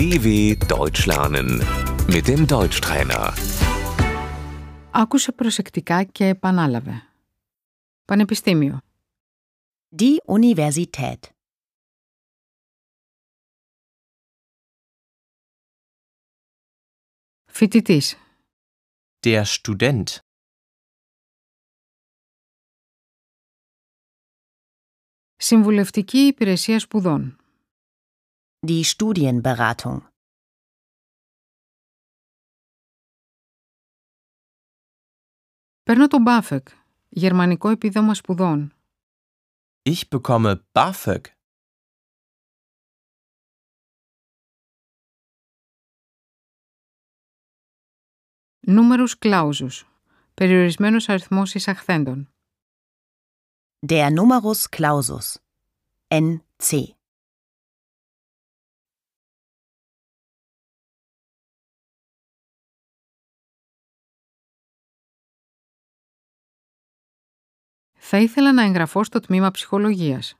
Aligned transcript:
DW 0.00 0.56
Deutsch 0.66 1.04
lernen 1.06 1.48
mit 2.12 2.26
dem 2.26 2.46
Deutschtrainer. 2.46 3.32
Άκουσε 4.92 5.32
προσεκτικά 5.32 6.04
και 6.04 6.26
επανάλαβε. 6.26 7.02
Πανεπιστήμιο. 8.04 8.80
Die 9.96 10.16
Universität. 10.24 11.18
Φοιτητής. 17.46 18.16
Der 19.26 19.44
Student. 19.44 20.04
Συμβουλευτική 25.36 26.18
υπηρεσία 26.18 26.78
σπουδών. 26.78 27.39
Die 28.66 28.84
Studienberatung. 28.84 30.00
Παίρνω 35.82 36.06
τον 36.06 36.24
BAföG, 36.26 36.62
Γερμανικό 37.08 37.68
Επίδομα 37.68 38.14
Σπουδών. 38.14 38.72
Ich 39.82 40.00
bekomme 40.08 40.54
BAföG. 40.72 41.20
Νούμερους 48.60 49.18
κλάουζους. 49.18 49.88
Περιορισμένος 50.34 51.08
αριθμός 51.08 51.54
εισαχθέντων. 51.54 52.32
Der 53.86 54.08
Numerus 54.14 54.64
Clausus. 54.76 55.34
NC. 56.08 56.99
Θα 68.09 68.17
ήθελα 68.17 68.53
να 68.53 68.63
εγγραφώ 68.63 69.03
στο 69.03 69.19
τμήμα 69.19 69.51
ψυχολογίας. 69.51 70.35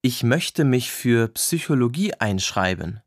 Ich 0.00 0.22
möchte 0.22 0.64
mich 0.64 0.90
für 0.90 1.32
Psychologie 1.32 2.10
einschreiben. 2.18 3.02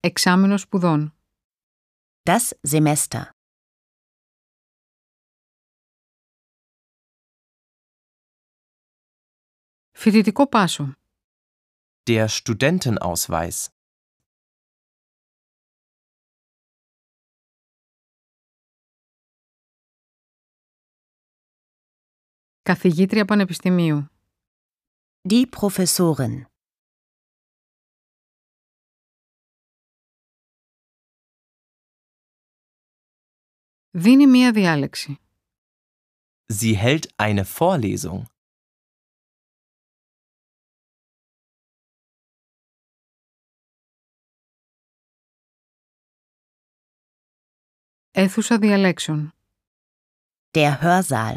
Εξάμεινο 0.00 0.58
σπουδών. 0.58 1.14
Das 2.22 2.50
Semester. 2.70 3.22
Φοιτητικό 9.90 10.48
πάσο. 10.48 10.92
Der 12.02 12.28
Studentenausweis. 12.28 13.68
Καθηγήτρια 22.62 23.24
πανεπιστημίου. 23.24 24.08
Die 25.28 25.46
Professorin. 25.56 26.42
Δίνει 33.90 34.26
μία 34.26 34.52
διάλεξη. 34.52 35.18
Sie 36.46 36.76
hält 36.76 37.06
eine 37.16 37.44
Vorlesung. 37.44 38.26
Αίθουσα 48.12 48.58
διαλέξεων. 48.58 49.32
Der 50.50 50.78
Hörsaal. 50.82 51.34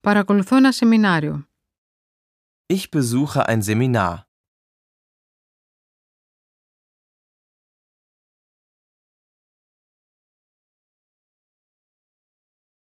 Παρακολουθώ 0.00 0.56
ένα 0.56 0.72
σεμινάριο. 0.72 1.48
Ich 2.66 2.88
besuche 2.90 3.42
ein 3.46 3.62
Seminar. 3.62 4.18